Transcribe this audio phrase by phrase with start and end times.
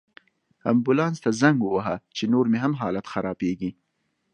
[0.71, 3.71] امبولانس ته زنګ ووهه، چې نور مې هم حالت خرابیږي